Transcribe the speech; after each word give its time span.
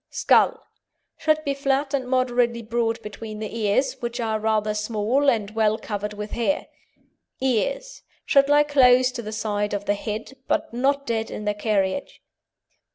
SKULL 0.09 0.59
Should 1.17 1.43
be 1.43 1.53
flat 1.53 1.93
and 1.93 2.07
moderately 2.09 2.63
broad 2.63 2.99
between 3.03 3.37
the 3.37 3.55
ears, 3.55 3.97
which 4.01 4.19
are 4.19 4.39
rather 4.39 4.73
small, 4.73 5.29
and 5.29 5.51
well 5.51 5.77
covered 5.77 6.13
with 6.15 6.31
hair. 6.31 6.65
EARS 7.39 8.01
Should 8.25 8.49
lie 8.49 8.63
close 8.63 9.11
to 9.11 9.21
the 9.21 9.31
side 9.31 9.75
of 9.75 9.85
the 9.85 9.93
head, 9.93 10.33
but 10.47 10.73
not 10.73 11.05
dead 11.05 11.29
in 11.29 11.45
their 11.45 11.53
carriage. 11.53 12.19